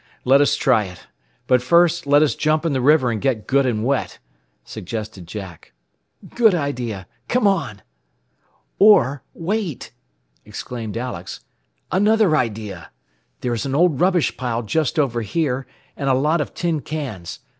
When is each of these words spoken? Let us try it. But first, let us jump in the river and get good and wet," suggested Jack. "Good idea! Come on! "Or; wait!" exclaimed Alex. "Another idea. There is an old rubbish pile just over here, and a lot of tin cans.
Let 0.25 0.41
us 0.41 0.55
try 0.55 0.85
it. 0.85 1.05
But 1.45 1.61
first, 1.61 2.07
let 2.07 2.23
us 2.23 2.33
jump 2.33 2.65
in 2.65 2.73
the 2.73 2.81
river 2.81 3.11
and 3.11 3.21
get 3.21 3.45
good 3.45 3.67
and 3.67 3.85
wet," 3.85 4.17
suggested 4.65 5.27
Jack. 5.27 5.73
"Good 6.33 6.55
idea! 6.55 7.05
Come 7.27 7.45
on! 7.45 7.83
"Or; 8.79 9.21
wait!" 9.35 9.91
exclaimed 10.43 10.97
Alex. 10.97 11.41
"Another 11.91 12.35
idea. 12.35 12.89
There 13.41 13.53
is 13.53 13.67
an 13.67 13.75
old 13.75 14.01
rubbish 14.01 14.35
pile 14.37 14.63
just 14.63 14.97
over 14.97 15.21
here, 15.21 15.67
and 15.95 16.09
a 16.09 16.15
lot 16.15 16.41
of 16.41 16.55
tin 16.55 16.79
cans. 16.81 17.37